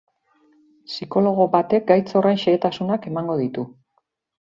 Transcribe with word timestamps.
Psikologo 0.91 1.47
batek 1.57 1.87
gaitz 1.93 2.09
horren 2.23 2.43
xehetasunak 2.47 3.09
emango 3.15 3.41
ditu. 3.47 3.71